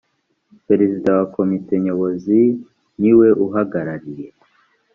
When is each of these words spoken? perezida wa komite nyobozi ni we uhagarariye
perezida 0.67 1.09
wa 1.17 1.25
komite 1.35 1.73
nyobozi 1.83 2.39
ni 3.01 3.11
we 3.17 3.27
uhagarariye 3.45 4.27